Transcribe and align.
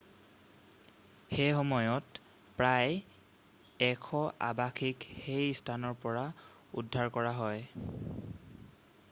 সেইসময়ত 1.33 2.07
প্ৰায় 2.61 3.85
100 3.89 4.23
আবাসীক 4.49 5.07
সেই 5.27 5.53
স্থানৰ 5.61 5.95
পৰা 6.07 6.27
উদ্ধাৰ 6.83 7.13
কৰা 7.19 7.37
হয় 7.45 8.27